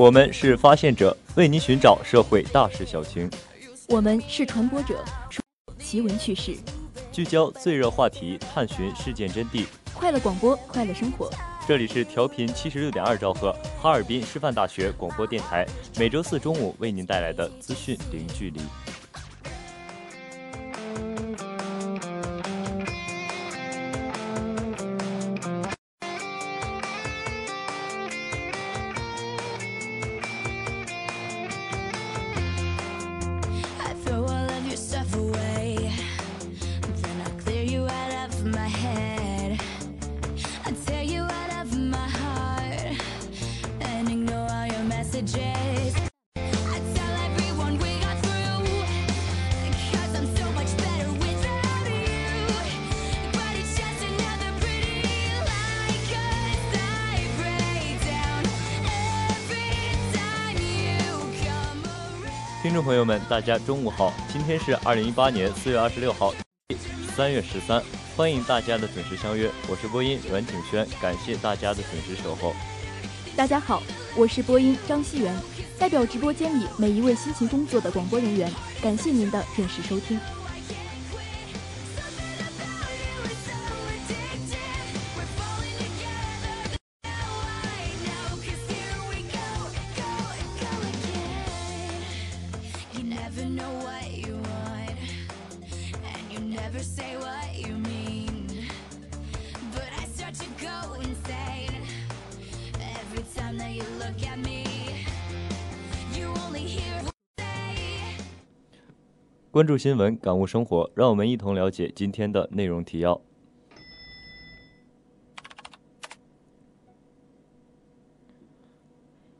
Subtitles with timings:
[0.00, 3.28] 我们是发现者，为您寻找社会大事小情；
[3.86, 5.04] 我们是传播者，
[5.78, 6.56] 奇闻趣事，
[7.12, 9.66] 聚焦最热话题，探寻事件真谛。
[9.92, 11.30] 快乐广播，快乐生活。
[11.68, 15.66] 这里是调频七十六点二兆赫，哈尔滨师范大学广播电台，
[15.98, 18.60] 每周四中午为您带来的资讯零距离。
[63.40, 64.12] 大家中午好！
[64.30, 66.34] 今天是二零一八年四月二十六号，
[67.16, 67.82] 三月十三，
[68.14, 69.50] 欢迎大家的准时相约。
[69.66, 72.52] 我是播音阮景轩，感谢大家的准时守候。
[73.34, 73.82] 大家好，
[74.14, 75.34] 我是播音张熙元，
[75.78, 78.52] 代表直播间里每一位辛勤工作的广播人员，
[78.82, 80.20] 感谢您的准时收听。
[109.60, 113.20] 关注新闻，感悟生活，让我们一同了解今天的内容提要。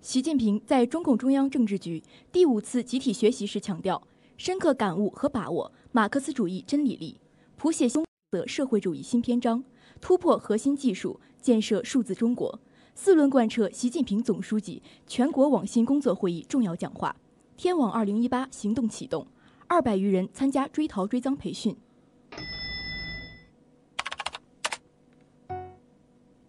[0.03, 4.06] 习近平在中共中央政治局第五次集体学习时强调，
[4.37, 7.19] 深刻感悟和把握马克思主义真理力，
[7.56, 9.64] 谱写新的社会主义新篇章，
[10.02, 12.61] 突破核心技术，建设数字中国。
[12.94, 17.16] 四轮贯彻习近平总书记全国网信工作会议重要讲话，
[17.56, 19.26] 天网二零一八行动启动。
[19.72, 21.76] 二百余人参加追逃追赃培训。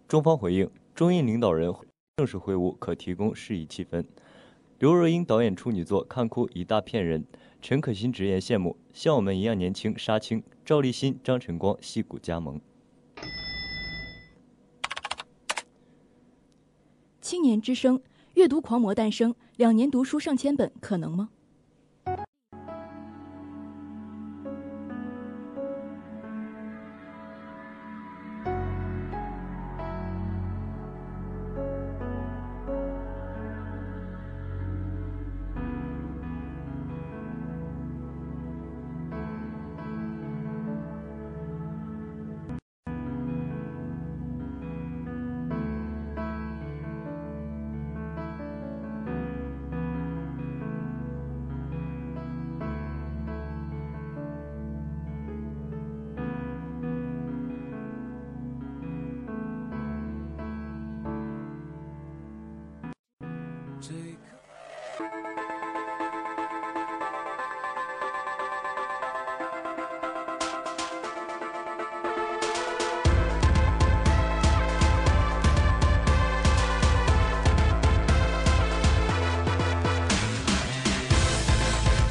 [0.08, 1.72] 中方回应：中印领导人
[2.16, 4.04] 正式会晤可提供适宜气氛。
[4.80, 7.24] 刘若英导演处女作看哭一大片人，
[7.60, 10.42] 陈可辛直言羡慕像我们一样年轻杀青。
[10.64, 12.60] 赵立新、张晨光戏骨加盟。
[17.20, 18.02] 青年之声
[18.34, 21.30] 阅读狂魔诞生，两年读书上千本，可能吗？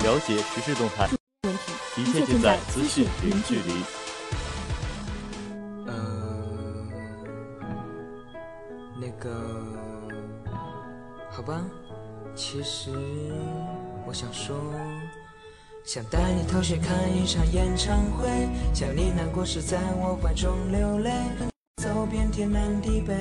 [0.03, 1.07] 了解时事动态，
[1.95, 3.83] 一切尽在资讯零距离。
[5.85, 5.93] 呃，
[8.99, 9.29] 那个，
[11.29, 11.61] 好吧，
[12.35, 12.89] 其实
[14.07, 14.55] 我想说，
[15.83, 18.27] 想带你逃学看一场演唱会，
[18.73, 21.50] 想你难过时在我怀中流泪。
[21.81, 23.15] 走遍天南地北，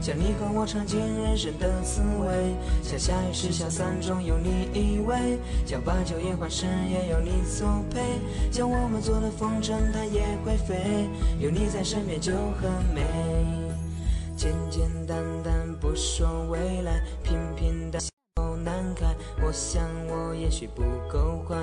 [0.00, 2.54] 想你和我尝尽人生的滋味。
[2.80, 5.36] 想下雨时下伞中有你依偎，
[5.66, 8.00] 想把酒言欢时也有你作陪。
[8.52, 11.08] 想我们做的风筝它也会飞，
[11.40, 13.02] 有你在身边就很美。
[14.36, 18.15] 简简单单不说未来，平平淡。
[19.46, 21.54] 我想我也许不够坏，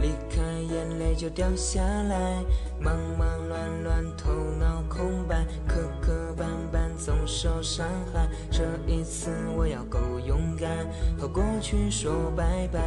[0.00, 2.42] 离开眼泪就掉下来，
[2.80, 8.28] 忙忙乱乱头脑空白，磕磕绊绊总受伤害。
[8.50, 10.68] 这一次我要够勇敢，
[11.16, 12.80] 和过去说拜拜。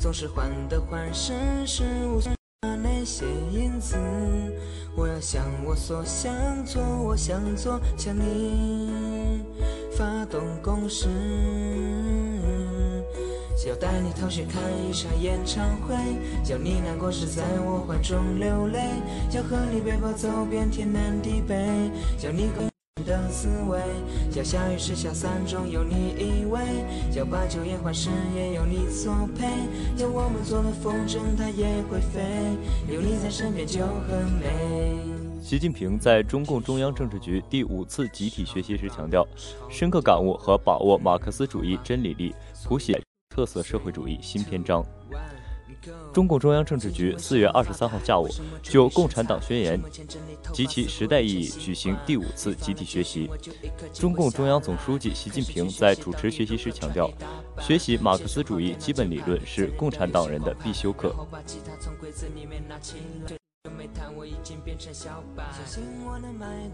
[0.00, 1.32] 总是患得患失，
[1.64, 2.34] 是无存
[2.82, 3.96] 那些因子。
[4.96, 6.34] 我要向我所想
[6.66, 9.44] 做，我想做，向你
[9.96, 11.06] 发动攻势。
[13.66, 15.96] 要带你逃学看一场演唱会，
[16.44, 18.78] 叫你难过时在我怀中流泪，
[19.32, 21.54] 要和你背包走遍天南地北，
[22.22, 22.68] 要你更
[23.04, 23.80] 的滋味，
[24.36, 26.60] 要下雨时小伞中有你依偎，
[27.16, 29.46] 要把酒言欢时也有你作陪，
[29.96, 32.22] 要我们做的风筝它也会飞，
[32.92, 34.98] 有你在身边就很美。
[35.40, 39.26] 习近平在中共中央政治局第五次集体学习时强调，
[39.70, 42.34] 深刻感悟和把握马克思主义真理力，
[42.64, 43.00] 谱写。
[43.38, 44.84] 特色社会主义新篇章。
[46.12, 48.26] 中共中央政治局四月二十三号下午
[48.64, 49.80] 就《共产党宣言》
[50.52, 53.30] 及其时代意义举行第五次集体学习。
[53.94, 57.08] 中共中央总书记习近平在主持学习时强调，
[57.60, 61.14] 学习马克思主义基本理论是共产党人的必修课。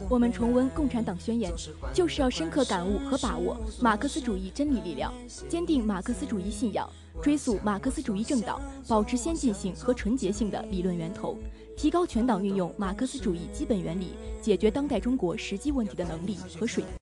[0.09, 1.53] 我们重温《共产党宣言》，
[1.93, 5.13] 就是要深刻感悟和把握马克思主义真理力量，
[5.49, 6.89] 坚定马克思主义信仰，
[7.23, 11.39] 追溯马克思主义政党保持先进性和纯洁性的理论源头，
[11.77, 16.93] 提高全党运用马克思主义基本原理解决当代中国实际问题的能力和水平。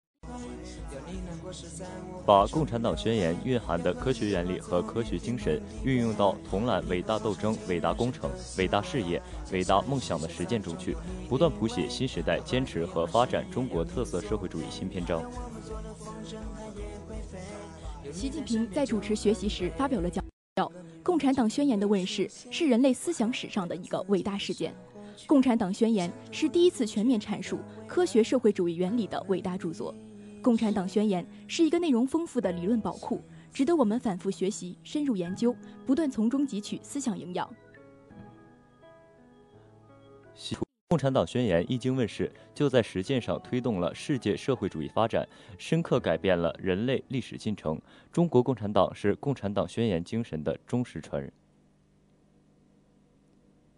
[2.25, 10.97] 把《共产党宣言》蕴含的科学原理和科学精神运用到统揽伟大斗争、伟大工程、伟大事业、伟大梦想的实践中去，
[11.29, 15.23] 不断谱写新时代坚持和发展中国特色社会主义新篇章。
[18.13, 20.25] 习近平在主持学习时发表了讲
[20.57, 20.67] 要
[21.03, 24.73] 《共产党宣言》的问世是人类思想史上的一个伟大事件，
[25.27, 29.93] 《共产党宣言》是第一次全面阐述科学社会主义原理的伟大著作。
[30.43, 33.23] 《共产党宣言》是一个内容丰富的理论宝库，
[33.53, 35.55] 值得我们反复学习、深入研究，
[35.87, 37.49] 不断从中汲取思想营养。
[40.89, 47.81] 《共产党宣言》一经问世，就在实践上推动了世界社会主义发展，深刻改变了人类历史进程。
[48.11, 51.33] 中国共产党是《共产党宣言》精神的忠实传人。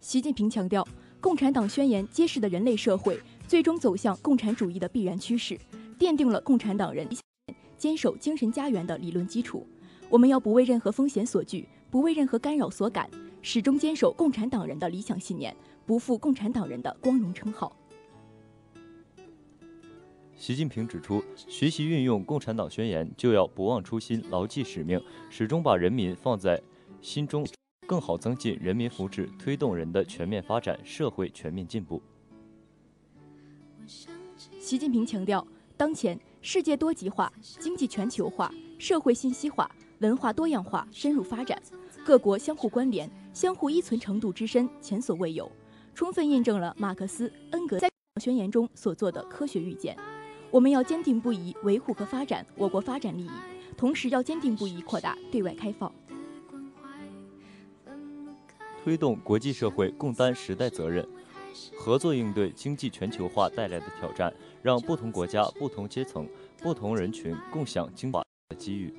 [0.01, 0.83] 习近平强调，
[1.21, 5.57] 《共产党宣言》揭示的人类社会最终走向共产主义的必然趋势。
[5.99, 7.07] 奠定了共产党人
[7.77, 9.65] 坚守精神家园的理论基础。
[10.09, 13.09] 我们要不为任何风险所惧，不为任何干扰所感，
[13.41, 17.75] 始终坚守共产党人的理想信念，不负共产党人的光荣称号。
[20.35, 26.61] 习近平指出，学习运用《共产党宣言》，就要不忘初心，牢记使命，始终把人民放在
[27.01, 27.47] 心中，
[27.87, 32.01] 更好增进人民福祉，推动人的全面发展，社会全面进步。
[34.59, 35.45] 习近平强调。
[35.77, 41.61] 当前世界多极化、经济全球化、社会信息化、文化多样化深入发展，
[42.05, 45.51] 各国相互关联、相互依存程度之深前所未有，
[45.93, 47.89] 充分印证了马克思、恩格在
[48.21, 49.97] 宣言中所做的科学预见。
[50.49, 53.31] 我们要坚定不移维护和发展我国发展利益，
[53.75, 55.93] 同时要坚定不移扩大对外开放。
[58.81, 61.05] 推动国际社会共担时代责任，
[61.75, 64.33] 合作应对经济全球化带来的挑战，
[64.65, 68.17] 让不同国家、不同阶层、不同人群共享经济
[68.49, 68.91] 的机遇。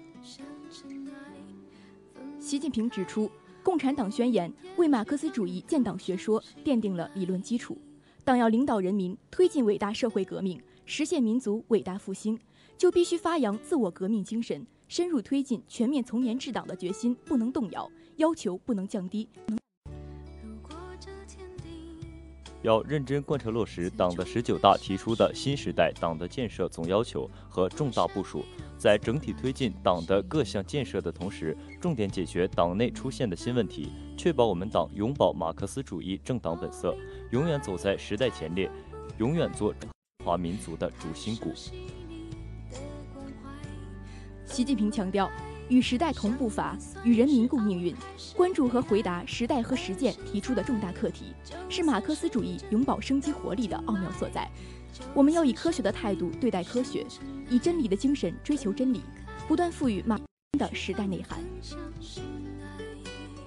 [2.39, 3.27] 习近平指出，
[3.65, 7.77] 《共产党宣言》为马克思主义建党学说奠定了理论基础。
[8.23, 12.39] 党要领导人民推进伟大社会革命，实现民族伟大复兴，
[12.79, 19.29] 就必须发扬自我革命精神，深入推进全面从严治党的决心不能动摇，要求不能降低。
[22.67, 28.45] 要认真贯彻落实党的十九大提出的新时代党的建设总要求和重大部署，
[28.77, 36.93] 在整体推进党的各项建设的同时，重点解决党内出现的新问题，确保我们党永葆马克思主义政党本色，
[37.31, 38.69] 永远走在时代前列，
[39.19, 39.89] 永远做中
[40.25, 41.53] 华民族的主心骨。
[44.45, 45.31] 习近平强调。
[45.69, 47.95] 与时代同步伐，与人民共命运。
[48.37, 51.35] 关注和回答时代和实践提出的重大课题，
[51.69, 54.49] 是马克思主义永葆生机活力的奥妙所在。
[55.13, 57.05] 我们要以科学的态度对待科学，
[57.51, 59.01] 以真理的精神追求真理，
[59.49, 60.19] 不断赋予马
[60.57, 61.41] 的时代内涵。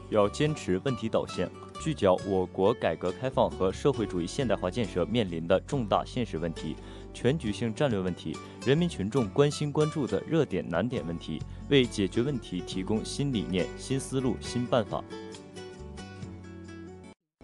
[0.10, 1.50] 要坚持问题导向，
[1.82, 6.76] 聚焦我国改革开放和社会主义现代化建设面临的重大现实问题。
[7.13, 15.04] 全局性战略问题，人民群众关心关注的热点难点问题，为解决问题提供新理念、新思路、新办法。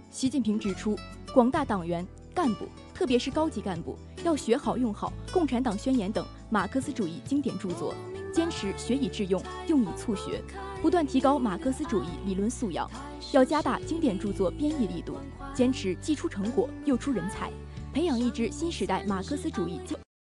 [0.10, 0.98] 习近平指出，
[1.34, 7.94] 广大党员干部，特别是高级干部，要学好用好《共产党宣言》等马克思主义经典著作，
[8.34, 10.42] 坚持学以致用、用以促学，
[10.82, 12.90] 不断提高马克思主义理论素养。
[13.34, 15.18] 要加大经典著作编译力度，
[15.54, 17.52] 坚持既出成果又出人才。
[17.96, 19.80] 培养一支新时代马克思主义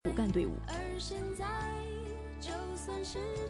[0.03, 0.53] 骨干队伍，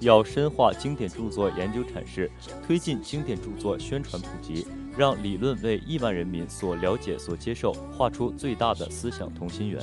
[0.01, 2.29] 要深化经典著作研究阐释，
[2.67, 9.81] 推进经典著作宣传普及，让理论为亿万人民所了解、所接受，画出最大的思想同心圆。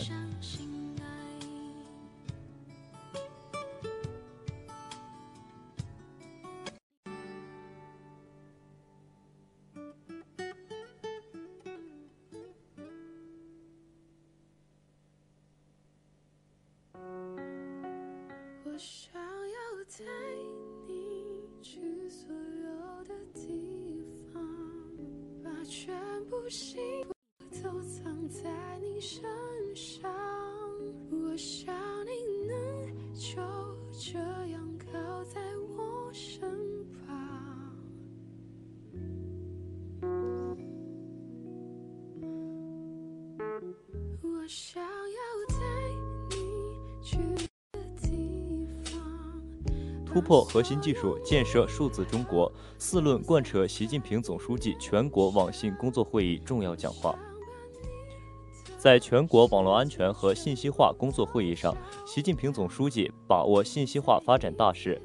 [50.16, 52.50] 突破核心技术，建设数字中国。
[52.78, 57.14] 四论贯彻习近平总书记全国网信工作会议重要讲话。
[58.78, 64.98] 在全国网络安全和信息化工作会议上，习近平总书记把握信息化发展大势，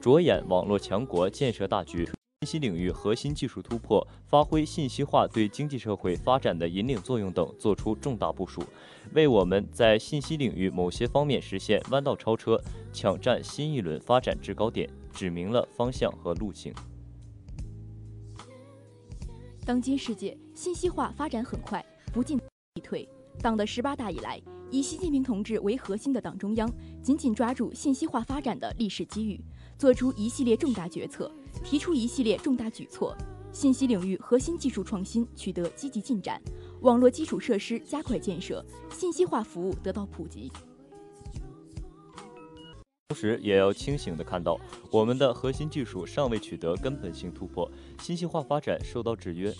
[0.00, 2.08] 着眼网络强国建设大局。
[2.42, 8.64] 信息领域核心技术突破，发挥信息化对经济社会发展的引领作用等作出重大部署，
[9.12, 12.58] 为我们在信息领域某些方面实现弯道超车、
[12.94, 16.72] 抢占新一轮发展制高点指明了方向和路径。
[19.66, 22.40] 当今世界信息化发展很快，不进
[22.72, 23.06] 必退。
[23.42, 26.66] 党的十八大以来，以习近平同志为核心的党中央
[27.02, 29.38] 紧紧抓住信息化发展的历史机遇，
[29.76, 31.30] 做出一系列重大决策。
[31.64, 33.16] 提出一系列重大举措，
[33.52, 36.40] 信息领域核心技术创新取得积极进展，
[36.80, 40.50] 网络基础设施加快建设，信息化服务得到普及。
[43.08, 44.58] 同时，也要清醒地看到，
[44.90, 49.52] 我们的核心技术尚未取得根本性突破，信息化发展受到制约。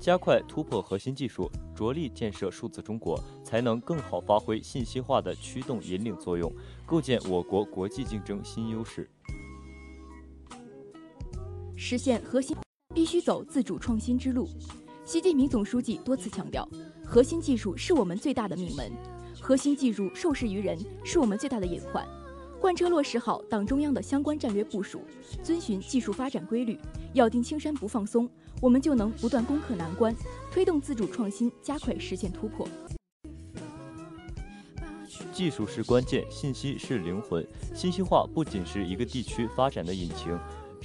[0.00, 6.52] 加快突破核心技术，着力建设数字中国，才能更好发挥信息化的驱动引领作用，
[6.84, 9.08] 构建我国国际竞争新优势。
[11.88, 12.56] 实现核心
[12.92, 14.48] 必须走自主创新之路。
[15.04, 16.68] 习近平总书记多次强调，
[17.04, 18.90] 核心技术是我们最大的命门，
[19.40, 22.04] 核心技术受制于人是我们最大的隐患。
[22.60, 25.02] 贯彻落实好党中央的相关战略部署，
[25.44, 26.76] 遵循技术发展规律，
[27.14, 28.28] 咬定青山不放松，
[28.60, 30.12] 我们就能不断攻克难关，
[30.50, 32.66] 推动自主创新加快实现突破。
[35.32, 37.46] 技术是关键，信息是灵魂。
[37.76, 40.36] 信息化不仅是一个地区发展的引擎，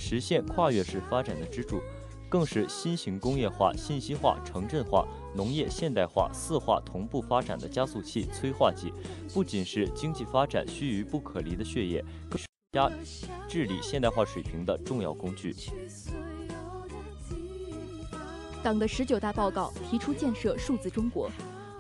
[0.02, 1.80] 实现跨越式发展的支柱，
[2.28, 8.92] 更是新型工业化、信息化、城镇化、农业现代化四化同步发展的加速器、催化剂。
[9.32, 12.92] 不仅是经济发展须臾不可离的血液，更是加
[13.48, 15.56] 治理现代化水平的重要工具。
[18.64, 21.30] 党的十九大报告提出建设数字中国。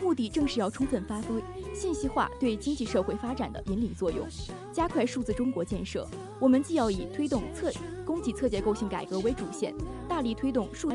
[0.01, 1.41] 目的正是要充分发挥
[1.73, 4.27] 信息化对经济社会发展的引领作用，
[4.73, 6.07] 加快数字中国建设。
[6.39, 7.71] 我们既要以推动侧
[8.03, 9.73] 供给侧结构性改革为主线，
[10.09, 10.91] 大力推动数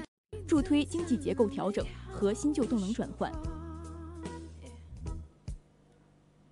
[0.47, 3.33] 助推经济结构调整和新旧动能转换。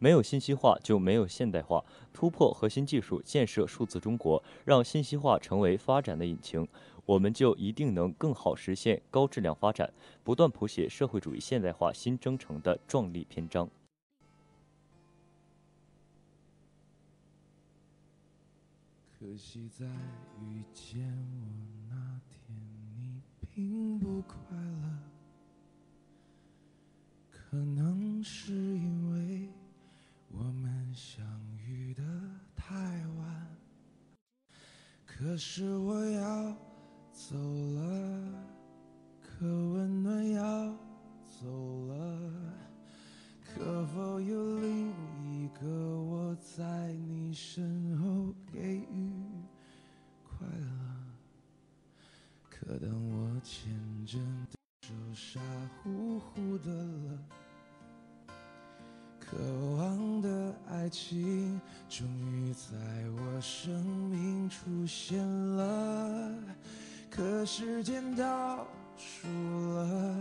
[0.04, 1.82] 没有信息化就没有现代化，
[2.12, 6.68] 突破核心技术，建设数字中国，让信息化成为发展的引擎。
[7.06, 9.90] 我们就一定能更好实现高质量发展，
[10.23, 13.66] 不断谱写社会主义现代化新征程的壮丽篇章。
[19.18, 21.46] 可惜在遇见我
[21.88, 22.54] 那天，
[22.94, 23.23] 你
[23.54, 24.37] 并不快
[24.82, 24.99] 乐，
[27.30, 29.49] 可能是因为
[30.37, 31.25] 我们相
[31.67, 32.03] 遇的
[32.55, 32.75] 太
[33.17, 33.57] 晚。
[35.07, 36.57] 可是我要。
[37.17, 38.45] 走了，
[39.23, 40.76] 可温暖要
[41.23, 42.53] 走了，
[43.41, 44.91] 可否有另
[45.23, 49.12] 一个我在你身后给予
[50.25, 50.67] 快乐？
[52.50, 53.73] 可当我牵
[54.05, 54.19] 着
[54.81, 55.41] 手傻
[55.85, 57.25] 乎乎的了，
[59.35, 59.41] 渴
[59.76, 62.76] 望的爱情终于在
[63.17, 66.31] 我生命出现了。
[67.11, 68.64] 可时间倒
[68.97, 69.26] 数
[69.75, 70.17] 了，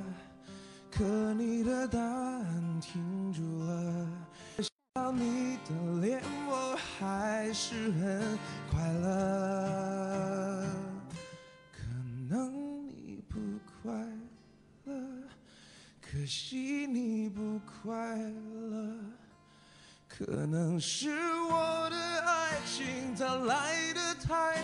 [0.90, 1.04] 可
[1.36, 4.08] 你的答案停住了。
[4.58, 8.40] 想到你的脸，我还是很
[8.72, 9.83] 快乐。
[16.24, 18.96] 可惜你不快乐。
[20.08, 24.64] 可能是我的爱情它来的太。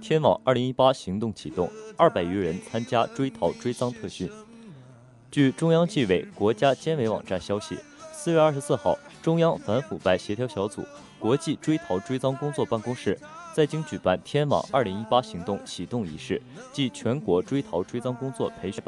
[0.00, 4.30] 天网二零一八行动启动，二百余人参加追逃追赃特训。
[5.32, 7.76] 据中央纪委国家监委网站消息，
[8.12, 10.86] 四月二十四号，中央反腐败协调小组、
[11.18, 13.18] 国际追逃追赃工作办公室
[13.52, 16.40] 在京举办天网二零一八行动启动仪式
[16.72, 18.80] 暨全国追逃追赃工作培训。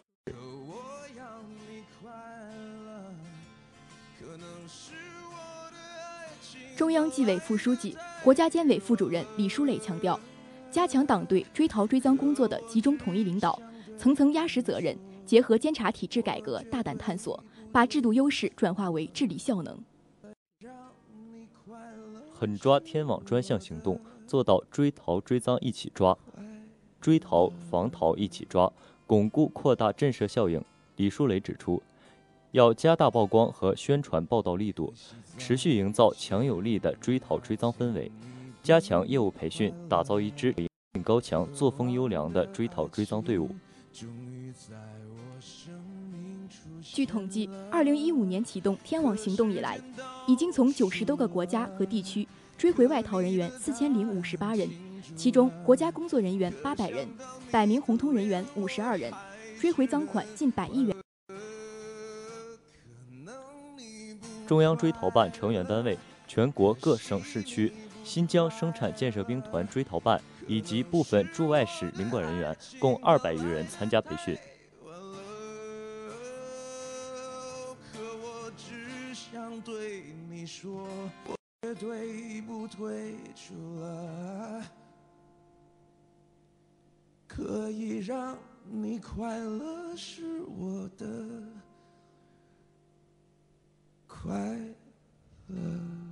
[6.77, 10.21] 中央纪委副书记、国家监委副主任李书磊强调。
[10.71, 13.59] 加强党对追逃追赃工作的集中统一领导，
[13.97, 19.79] 层层压实责任，结合监察体制改革，大胆探索，把制度优势转化为治理效能。
[22.31, 26.15] 狠抓天网专项行动，做到追逃追赃一起抓，
[27.01, 28.71] 追逃防逃一起抓，
[29.07, 30.63] 巩固扩大震慑效应。
[30.97, 31.83] 李书磊指出，
[32.57, 34.91] 要加大曝光和宣传报道力度，
[35.37, 38.11] 持续营造强有力的追逃追赃氛围。
[38.63, 40.55] 加强业务培训，打造一支
[41.05, 43.51] 高强、作风优良的追逃追赃队伍。
[46.81, 49.79] 据统计，二零一五年启动天网行动以来，
[50.27, 54.67] 已经从九十多个国家和地区追回外逃人员四千零五十八人，
[55.15, 57.07] 其中国家工作人员八百人，
[57.51, 59.13] 百名红通人员五十二人，
[59.61, 60.96] 追回赃款近百亿元。
[64.47, 67.73] 中央追逃办成员单位、全国各省市区。
[68.07, 74.39] 新疆生产建设兵团追逃办以及部分驻外使领馆人员共二百余人参加培训。
[87.27, 88.39] 可以让
[88.71, 91.07] 你快乐是我的
[94.23, 94.35] 快
[95.49, 96.06] 乐。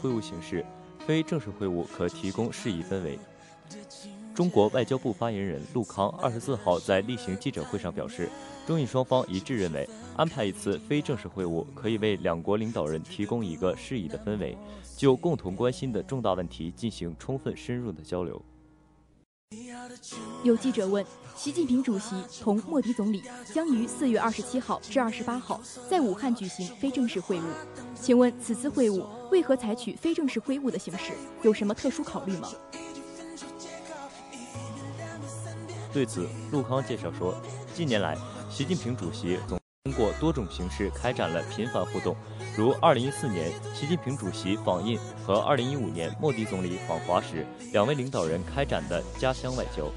[0.00, 0.64] 会晤形式，
[1.06, 3.18] 非正式会晤可提供适宜氛围。
[4.34, 8.30] 中国外交部发言人陆康二十四号在例行记者会上表示，
[8.66, 14.56] 中印双方一致认为，安排一次非正式会晤可以为两国领导人提供一个适宜的氛围，
[14.96, 18.40] 就共同关心的重大问题进行充分深入的交流。
[20.44, 21.04] 有记者问，
[21.38, 23.22] 习近平主席同莫迪总理
[23.54, 27.42] 将于四月二十七号至二十八号在武汉举行非正式会晤，
[27.94, 31.12] 请问此次会晤为何采取非正式会晤的形式？
[31.42, 32.48] 有什么特殊考虑吗？
[35.92, 37.40] 对此，陆康介绍说，
[37.72, 38.18] 近年来，
[38.50, 42.16] 习近平主席总通过多种形式开展了频繁互动，
[42.56, 49.88] 如2014年习近平主席访印和2015年莫迪总理访华时，两位领导人开展的家乡外交。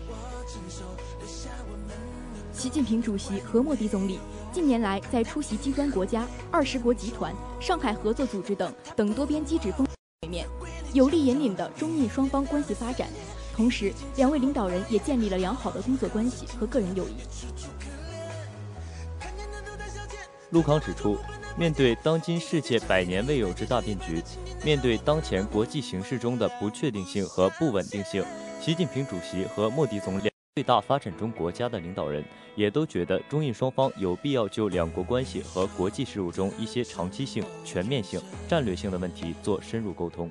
[2.61, 4.19] 习近平主席和莫迪总理
[4.53, 10.45] 近年来在出席金砖国家、二十国集团、上海合作组织等等多边机制峰会面，
[10.93, 13.09] 有力引领的中印双方关系发展。
[13.55, 17.15] 同时，两位领导人也建立了良好的工作关系和个人友谊。
[20.51, 21.17] 陆康指出，
[21.57, 24.21] 面对当今世界百年未有之大变局，
[24.63, 28.23] 面对当前国际形势中的不确定性和不稳定性，
[28.61, 32.21] 习近平主席和莫迪总理最大发展中国家的领导人
[32.57, 40.29] 也都觉得中印双方有必要就两国关系和国际事务中一些长期性、全面性、战略性的问题做深入沟通。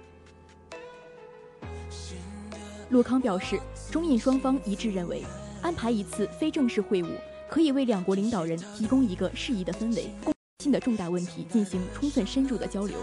[2.91, 3.59] 陆康表示，
[3.91, 5.23] 中印双方一致认为，
[5.63, 7.17] 安排一次非正式会晤，
[7.49, 12.99] 可以为两国领导人提供一个适宜的氛围，共性的重大问题进行充分深入的交流。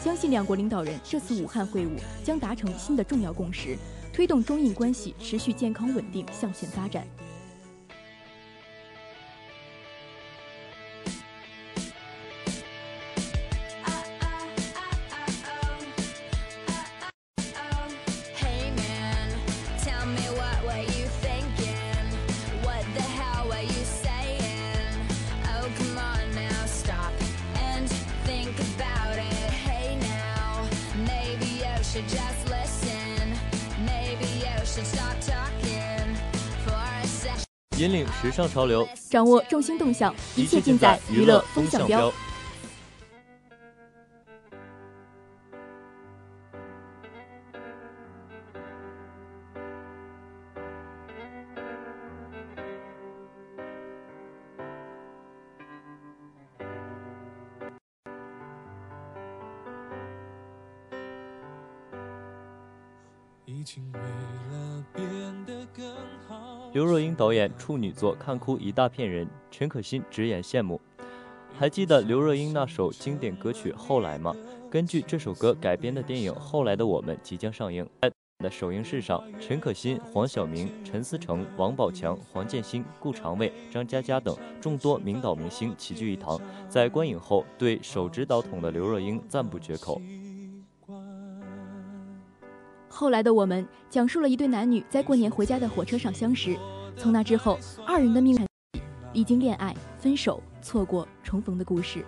[0.00, 1.90] 相信两国领导人这次武汉会晤
[2.24, 3.76] 将达成新的重要共识，
[4.14, 7.04] 推动中印关系持续健康稳定向前发展。
[38.34, 42.12] 尚潮流，掌握众星动向，一切尽在娱乐风向标。
[66.74, 70.80] 刘若英导演处女作看哭一大片人，陈可辛直言羡慕。
[71.56, 74.34] 还记得刘若英那首经典歌曲《后来》吗？
[74.68, 77.88] 根据这首歌改编的电影《后来的我们》即将上映。
[78.00, 78.10] 在
[78.40, 90.02] 的首映式上，陈可辛、黄晓明、陈思诚、王宝强、黄建新、顾长卫、张嘉佳等众多名导明星齐聚一堂，在观影后对手执导筒的刘若英赞不绝口。
[92.96, 96.56] 后来的我们讲述了一对男女在过年回家的火车上相识，
[96.96, 98.46] 从那之后二人的命运
[99.12, 102.04] 历经恋爱、分手、错过、重逢的故事。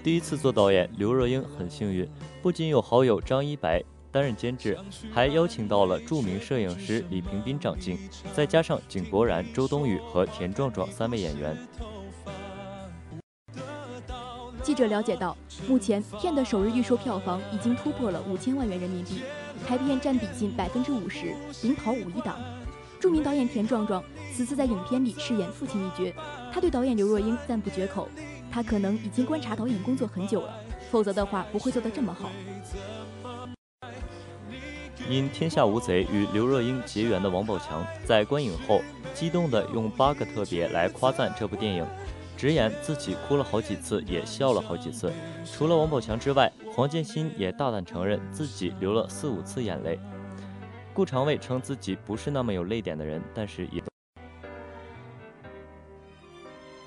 [0.00, 2.08] 第一次做导演，刘若英很幸运，
[2.40, 4.78] 不仅有好友张一白担任监制，
[5.12, 7.98] 还邀请到了著名摄影师李平斌掌镜，
[8.32, 11.58] 再加上井柏然、周冬雨和田壮壮三位演员。
[14.64, 15.36] 记者了解到，
[15.68, 19.20] 目前片的首日预售票房已经突破了五千万元人民币，
[19.66, 22.38] 开片占比近百分之五十，领跑五一档。
[22.98, 26.10] 著名导演田壮壮此次在影片里饰演父亲一角，
[26.50, 28.08] 他对导演刘若英赞不绝口。
[28.50, 30.54] 他可能已经观察导演工作很久了，
[30.90, 32.30] 否则的话不会做得这么好。
[35.10, 38.80] 因《天下无贼》与刘若英结缘的王宝强，在观影后
[39.12, 41.86] 激动地用八个特别来夸赞这部电影。
[42.36, 45.12] 直言自己哭了好几次，也笑了好几次。
[45.44, 49.98] 除了王宝强之外，黄建新也大胆承认自己流了四五次眼泪。
[50.92, 53.82] 顾长卫称自己不是那么有泪点的人，但是也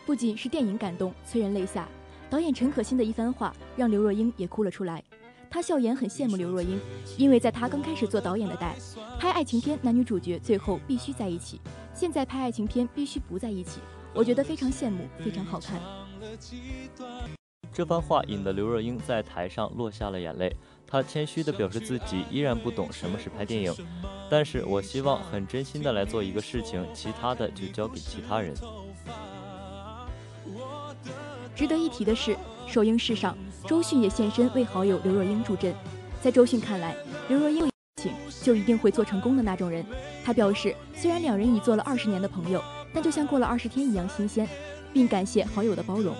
[0.06, 1.88] 不仅是电影感动催人泪下，
[2.30, 5.04] 导演陈可辛的一番话让刘若英也哭了出来。
[5.50, 6.80] 他笑言很羡慕刘若英，
[7.18, 8.76] 因为在他刚开始做导演的代，
[9.20, 11.60] 拍爱情片男女主角最后必须在一起，
[11.94, 13.80] 现在拍爱情片必须不在一起。
[14.14, 15.80] 我觉得非常羡慕，非常好看。
[17.74, 20.56] 这番话引得刘若英在台上落下了眼泪。
[20.88, 23.76] 她谦虚地表示自己依然不懂什么是拍电影，
[24.32, 28.56] 但是我希望很真心地来做一个事情，其他的就交给其他人。
[31.54, 32.36] 值得一提的是，
[32.68, 35.76] 首映式上，周迅也现身为好友刘若英助阵。
[36.22, 36.96] 在周迅看来，
[37.28, 37.70] 刘若英
[38.02, 39.86] 请就一定会做成功的那种人。
[40.24, 44.48] 他表示，虽然两人已做了二十年的朋友，但就像过了二十天一样新鲜，
[44.94, 46.16] 并感谢好友的包容。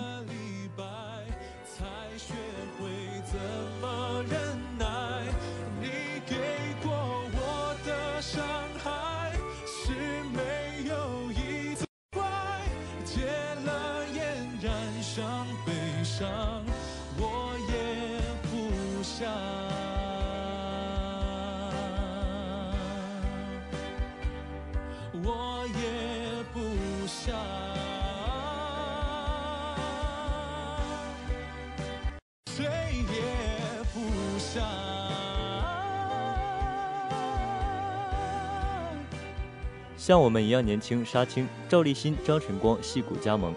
[40.08, 43.54] 像我们一样年轻，杀青，赵立新、张晨光戏骨加盟。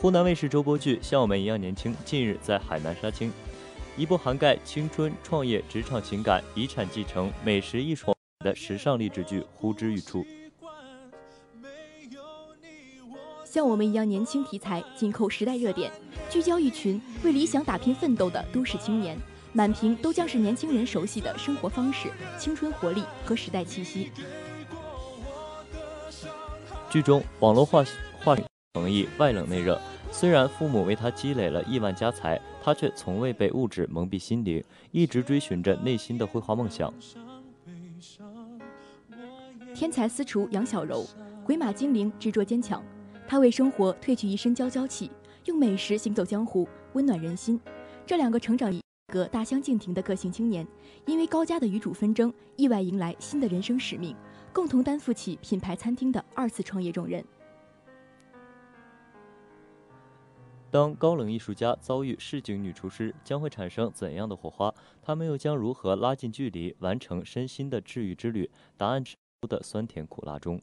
[0.00, 3.30] 湖南卫视周播剧《像我们一样年轻》近日在海南杀青，
[3.94, 10.24] 一部涵盖青春、创业、职场、情感、遗产继承、美食艺术的时尚励志剧呼之欲出。
[13.44, 15.92] 像我们一样年轻题材紧扣时代热点，
[16.30, 19.18] 聚焦一群为理想打拼奋斗的都市青年，
[19.52, 24.10] 满屏都将是年轻人熟悉的生活方式、青春活力和时代气息。
[26.90, 27.84] 剧中网络化
[28.24, 28.34] 化
[28.72, 29.78] 成意外冷内热，
[30.10, 36.92] 虽然父母为他积累了亿万家财，他却从未被物质蒙蔽心灵，一直追寻着内心的绘画梦想。
[39.74, 41.04] 天才私厨杨小柔，
[41.44, 42.82] 鬼马精灵执着坚强，
[43.26, 45.10] 他为生活褪去一身娇娇气，
[45.44, 47.60] 用美食行走江湖，温暖人心。
[48.06, 48.80] 这两个成长一
[49.12, 50.66] 个大相径庭的个性青年，
[51.04, 54.16] 因为高家的与主纷争，意外迎来新的人生使命。
[54.58, 57.24] 共同担负起品牌餐厅的二次创业重任。
[60.68, 64.74] 当高冷艺术家遭遇市井女厨师，将会产生怎样的火花？
[65.00, 68.50] 他们又将如何拉近距离，完成身心的治愈之旅？
[68.76, 70.60] 答案出的酸甜苦辣中。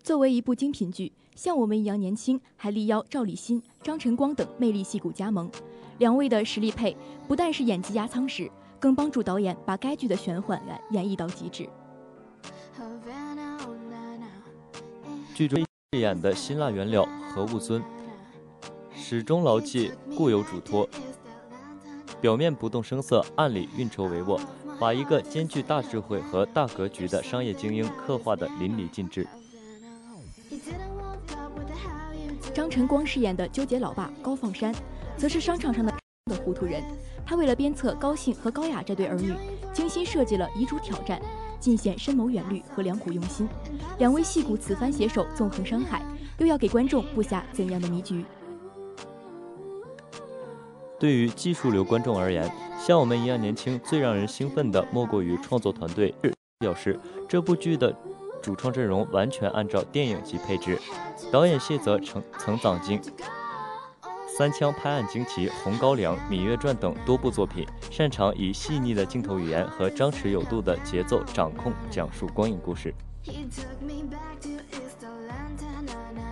[0.00, 5.48] 作为一部精品剧，像我们一样年轻，还力邀赵立新、张晨光等魅力戏骨加盟，
[5.98, 6.96] 两位的实力配
[7.28, 8.50] 不但是演技压舱石。
[8.78, 11.68] 更帮助导演把该剧的玄幻感演绎到极致。
[15.34, 15.58] 剧中
[15.92, 17.82] 饰演的辛辣原料何物尊，
[18.94, 20.88] 始终牢记固有嘱托，
[22.20, 24.40] 表面不动声色，暗里运筹帷幄，
[24.78, 29.26] 把一个兼具大智慧和大格局的商业精英刻画的淋漓尽致。
[32.52, 34.72] 张晨光饰演的纠结老爸高放山，
[35.16, 35.92] 则是商场上的
[36.30, 36.82] 的糊涂人。
[37.26, 39.34] 他为了鞭策高兴和高雅这对儿女，
[39.74, 41.20] 精心设计了遗嘱挑战，
[41.60, 43.46] 尽显深谋远虑和良苦用心。
[43.98, 46.02] 两位戏骨此番携手纵横山海，
[46.38, 48.24] 又要给观众布下怎样的迷局？
[50.98, 56.14] 对于技术流观众而言，像我们一样年轻，最让人兴奋的莫过于创作团队
[56.58, 57.94] 表示，这部剧的
[58.40, 60.78] 主创阵容完全按照电影级配置，
[61.30, 62.98] 导演谢泽曾曾掌镜。
[64.36, 72.92] 三枪拍案惊奇、红高粱、芈月传等多部作品，擅长以细腻的镜头语言和张弛有度的节奏掌控讲述光影故事。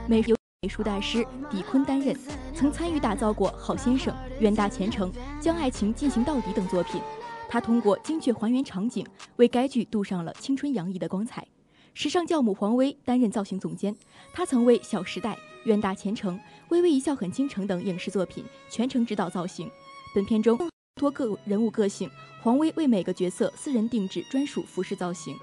[0.09, 2.17] 美由美术大师狄坤担任，
[2.57, 5.09] 曾参与打造过《好先生》《远大前程》
[5.41, 7.01] 《将爱情进行到底》等作品。
[7.49, 11.47] 他通过精确还原场景，为该剧镀上了青春洋溢的光彩。
[11.95, 13.95] 时尚教母黄薇担任造型总监，
[14.33, 15.35] 她曾为《小时代》。
[15.65, 16.37] 远大前程、
[16.72, 19.70] 微微一笑很倾城等影视作品全程指导造型。
[20.14, 20.58] 本片中
[20.94, 22.08] 多个人物个性，
[22.40, 25.37] 黄威为每个角色私人定制专属服饰造型。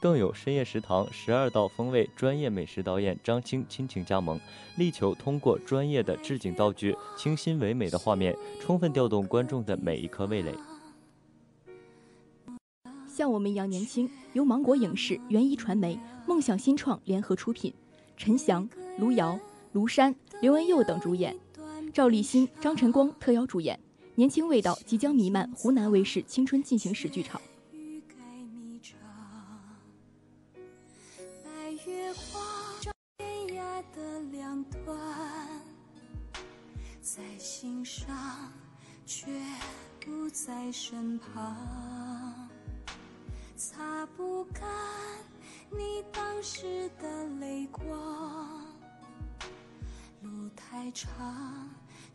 [0.00, 4.40] 更有深夜食堂十二道风味专业美食导演张青亲情加盟，
[4.76, 10.52] 力求通过专业的置景道具、清新唯美的画面，充分调动观众的每一颗味蕾。
[13.06, 15.96] 像我们一样年轻，由芒果影视、元一传媒。
[16.28, 17.72] 梦想新创联合出品，
[18.16, 19.38] 陈翔、卢瑶、
[19.72, 21.36] 卢山、刘文佑等主演，
[21.92, 23.78] 赵立新、张晨光特邀主演，
[24.14, 27.40] 年轻味道即将弥漫湖南卫视青春进行时剧场。
[37.02, 38.52] 在心上，
[39.06, 39.26] 却
[40.04, 42.48] 不在身旁，
[43.56, 44.62] 擦不干。
[45.70, 47.86] 你当时的泪光。
[50.22, 51.68] 路太长，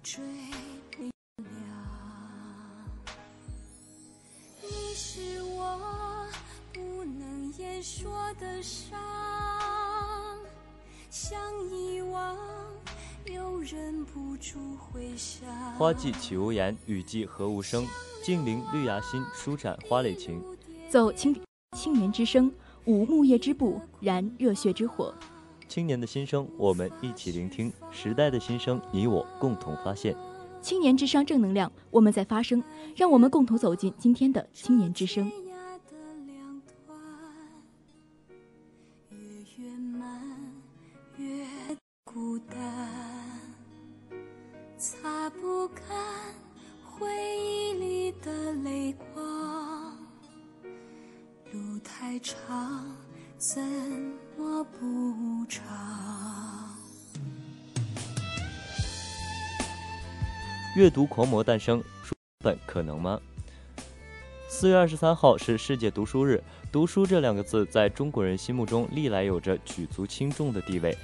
[0.03, 0.23] 追
[0.91, 1.03] 不
[1.37, 1.47] 亮。
[4.61, 6.27] 你是我
[6.73, 8.99] 不能言说的伤，
[11.09, 12.37] 想遗忘，
[13.25, 15.47] 又忍不住回想。
[15.73, 17.85] 花季岂无言，雨季何无声。
[18.23, 20.43] 静聆绿芽心，舒展花蕾情。
[20.89, 21.39] 奏青
[21.77, 22.51] 青年之声。
[22.85, 25.13] 舞木叶之步，燃热血之火。
[25.67, 30.15] 青年的心声，我们一起聆听；时代的心声，你我共同发现。
[30.61, 32.63] 青年之声，正能量，我们在发声，
[32.95, 35.31] 让我们共同走进今天的青年之声。
[60.81, 63.21] 阅读狂魔诞生，书本可能吗？
[64.49, 70.97] 四月二十三号是世界读书日，读书这两个字在中国人心目中历来有着举足轻重的地位，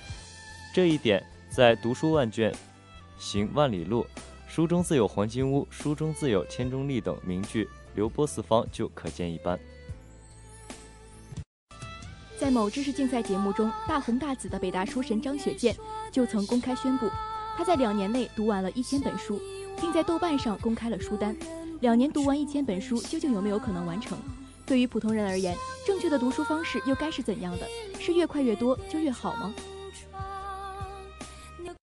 [0.74, 2.52] 这一点在“读书万卷”。
[3.20, 4.04] 行万里路，
[4.48, 9.60] 书中自有黄金屋，书中自有千钟丽等名句流播四方，就可见一斑。
[12.40, 15.78] 在某知识竞赛节目中，大红大紫的北大书神张雪健
[16.12, 17.08] 就曾公开宣布，
[17.56, 19.40] 他在两年内读完了一千本书，
[19.80, 21.36] 并在豆瓣上公开了书单。
[21.82, 24.18] 两年读完一千本书，究竟有没有可能完成？
[24.66, 27.66] 对于普通人而言，正确的读书方式又该是怎样的？
[28.00, 29.54] 是越快越多就越好吗？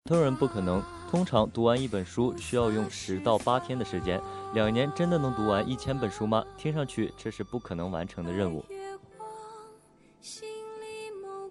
[0.04, 0.82] 普通人不可能。
[1.10, 4.20] 通常读完一本书需要用十到八天的时间，
[4.52, 6.44] 两年真的能读完一千本书吗？
[6.58, 8.62] 听上去这是不可能完成的任务。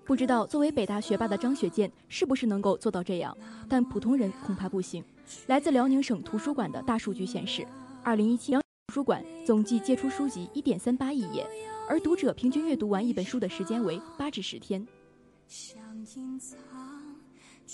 [0.08, 5.04] 不知道作为北大学霸的张雪健是不是能够做到这样，但普通人恐怕不行。
[5.48, 7.68] 来自辽宁省图书馆的大数据显示，
[8.02, 8.62] 二零一七图
[8.94, 11.46] 书馆总计借出书籍一点三八亿页，
[11.90, 14.88] 而读者平均阅读完一本书的时间为八至十天。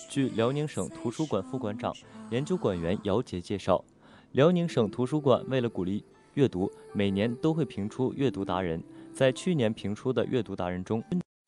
[0.09, 1.93] 据辽宁省图书馆副馆长、
[2.31, 3.85] 研究馆员姚杰介绍，
[4.31, 8.83] 辽宁省图书馆为了鼓励阅读，每年都会评出阅读达人。
[9.13, 11.03] 在去年评出的阅读达人中，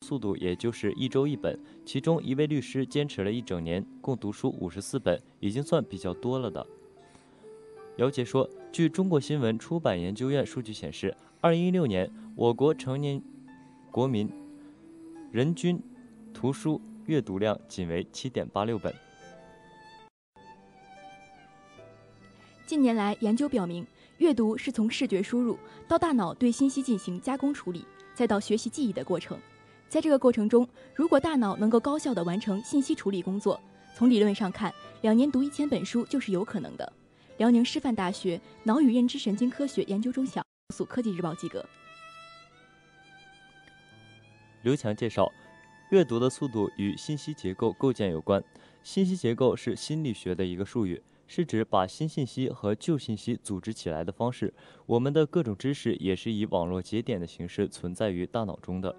[0.06, 1.58] 速度也就是一周一本。
[1.84, 6.64] 其中一位律师坚持了一整年，共读书五十四本，已经算比较多了的。
[7.96, 13.20] 姚杰说，据中国新闻出版研究院数据显示，二零一六年我国成年
[13.90, 14.30] 国民
[15.32, 15.82] 人均
[16.32, 16.80] 图书。
[17.06, 18.92] 阅读量仅为七点八六本。
[22.66, 23.86] 近年来，研究表明，
[24.18, 29.38] 阅读是从视觉输入到大脑对信息进行加工处理，再到学习记忆的过程。
[29.88, 33.60] 在这个过程中，如果大脑能够高效的完成信息处理工作，
[33.94, 34.72] 从理论上看，
[35.02, 36.92] 两年读一千本书就是有可能的。
[37.38, 40.42] 辽宁师范大学脑与认知神经科学研究中小
[40.74, 41.64] 组科技日报记者
[44.62, 45.30] 刘强介绍。
[45.90, 48.42] 阅读的速度与信息结构构建有关。
[48.82, 54.52] 信息结构是心理学的一个术语，是指把新信息和旧信息组织起来的方式。
[54.84, 58.92] 我们的各种知识也是以网络节点的形式存在于大脑中的。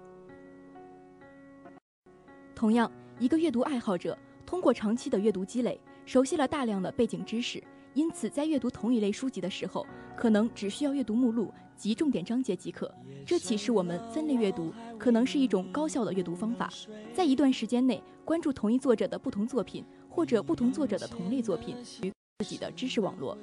[2.58, 2.90] 同样，
[3.20, 7.62] 一个阅读爱好者通过长期的阅读积累，熟悉了大量的背景知识，
[7.94, 11.54] 因此在阅读同一类书籍的时候，可能只需要阅读目录。
[11.76, 12.92] 及重点章节即可，
[13.24, 16.68] 这启示我们分类阅读可能是一种高效的阅读方法。
[17.14, 23.38] 在一段时间内关注同一作者的不同作品，或者不同作者的同类作品，与自己的知识网络。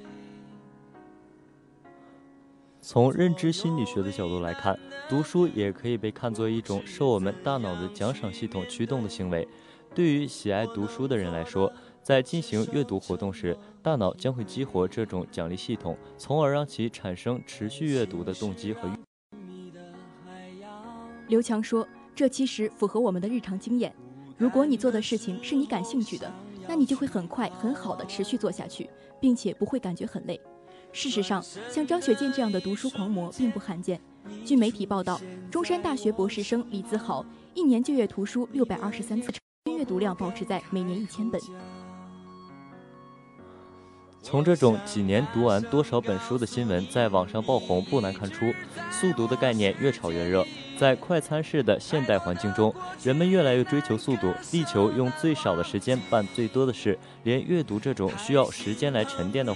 [2.88, 9.46] 从认知心理学的角度来看，读书也可以被看作一种受我们大脑的奖赏系统驱动的行为。
[9.92, 18.92] 对于喜爱读书的人来说，在进行阅读活动时，大脑将会激活这种奖励系统，从而让其产生持续阅读的动机和欲。
[21.26, 23.92] 刘强说：“这其实符合我们的日常经验。
[24.38, 26.32] 如果你做的事情是你感兴趣的，
[26.68, 28.88] 那你就会很快、很好的持续做下去，
[29.20, 30.40] 并且不会感觉很累。
[30.96, 34.00] 事实上，像张雪健这样的读书狂魔并不罕见。
[34.46, 35.20] 据媒体报道，
[35.50, 37.22] 中山大学博士生李自豪
[37.52, 39.30] 一年就阅图书六百二十三次，
[39.76, 41.38] 阅读量保持在每年一千本。”
[44.22, 48.50] 从这种几年读完多少本书的新闻在网上爆红，不难看出，
[48.90, 50.46] 速读的概念越炒越热。
[50.78, 52.74] 在快餐式的现代环境中，
[53.04, 56.98] 人们越来越追求速度，力求用最少的时间办最多的事。
[57.22, 59.54] 连阅读这种需要时间来沉淀的，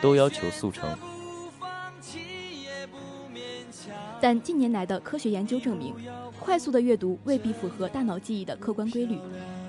[0.00, 0.96] 都要求速成。
[4.20, 5.94] 但近年来的科学研究证明，
[6.40, 9.18] 快速的阅读未必符合大脑记忆的客观规律。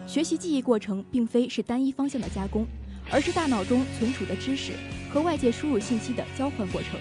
[0.07, 2.65] 学习记忆过程并非是单一方向的加工。
[3.11, 4.73] 而是大脑中存储的知识
[5.11, 6.99] 和外界输入信息的交换过程。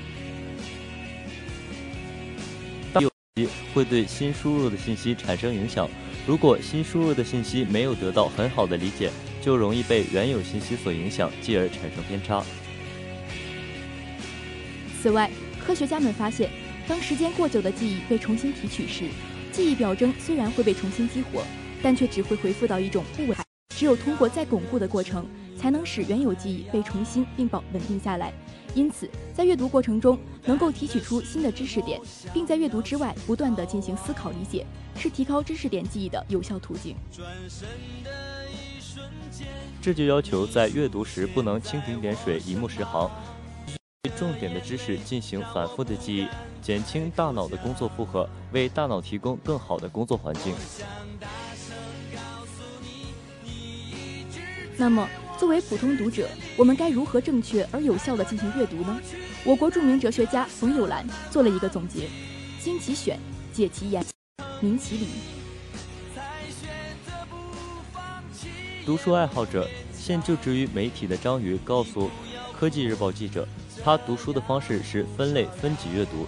[3.74, 5.86] 会对新输入的信息产生影响。
[6.26, 9.11] 如果新输入的信息没有得到很好的理解，
[9.42, 12.44] 就就容易被原有信息所影响，继而产生偏差。
[15.01, 15.30] 此外，
[15.64, 16.51] 科学家们发现，
[16.88, 19.05] 当时间过久的记忆被重新提取时，
[19.53, 21.44] 记忆表征虽然会被重新激活，
[21.80, 23.36] 但却只会回复到一种不稳。
[23.68, 25.24] 只有通过再巩固的过程，
[25.57, 28.32] 才能使原有记忆被重新并保稳定下来。
[28.74, 32.01] 因此，在阅读过程中能够提取出新的知识点，
[32.34, 36.96] 并在阅读之外不断地进行思考理解，是提高知识点记忆的有效途径。
[39.80, 43.09] 这就要求在阅读时不能蜻蜓点水、一目十行，
[44.01, 46.28] 对重点的知识进行反复的记忆，
[46.62, 50.55] 减轻大脑的工作负荷，为大脑提供更好的工作环境。
[54.76, 59.01] 那么，作为普通读者，我们该如何正确而有效地进行阅读呢？
[59.42, 62.09] 我国著名哲学家冯友兰做了一个总结：
[62.61, 63.18] 经其选，
[63.53, 64.05] 解其言，
[64.61, 65.07] 明其理。
[68.86, 72.05] 读书爱好者现就职于媒体的张宇告诉
[72.59, 73.46] 《科技日报》记者，
[73.84, 76.26] 他读书的方式是分类分级阅读。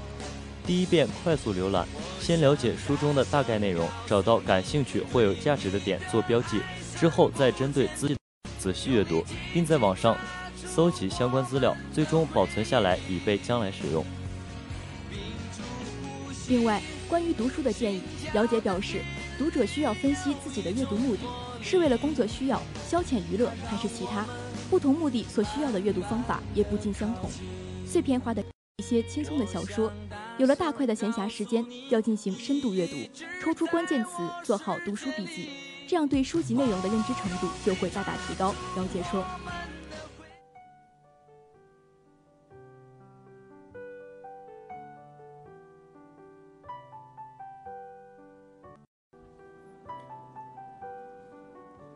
[0.65, 1.85] 第一遍快速浏览，
[2.21, 6.61] 先了解书中的大概内容，找到感兴趣或有价值的点做标记，
[6.97, 8.17] 之后再针对资
[8.61, 10.17] 仔细阅读，并在网上
[10.55, 14.05] 搜集相关资料，最终保存下来以备将来使用。
[16.49, 18.03] 另外，关于读书的建议，
[18.35, 19.03] 姚姐表示，
[19.37, 21.23] 读者需要分析自己的阅读目的。
[21.63, 24.25] 是为了工作需要、消遣娱乐，还是其他？
[24.71, 27.29] 不同目的所需要的阅读方法也不尽相同。
[27.85, 28.41] 碎片化的
[28.77, 29.93] 一些轻松的小说，
[30.39, 32.95] 有了大块的闲暇时间，要进行深度阅读，
[33.43, 34.11] 抽出关键词，
[34.45, 35.51] 做好读书笔记，
[35.89, 38.55] 这样对书籍内容的认知程度就会大大提高。
[38.77, 39.25] 姚姐说。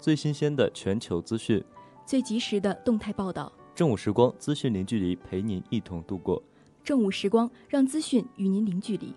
[0.00, 1.64] 最新鲜的全球资讯，
[2.04, 3.52] 最及时的动态报道。
[3.74, 6.42] 正午时光，资讯零距离，陪您一同度过。
[6.82, 9.12] 正午时光，让资讯与您零距离。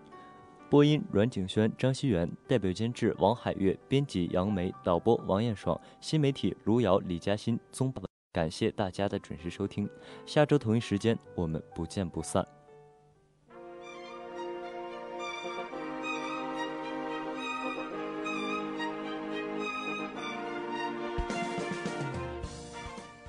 [0.70, 7.94] 播音：阮景轩、张希元，代表监制：王海月，编辑：杨梅，导播：王艳爽，新媒体：卢瑶、李嘉欣、宗。
[8.34, 9.90] 感谢大家的准时收听，
[10.26, 12.46] 下周同一时间我们不见不散。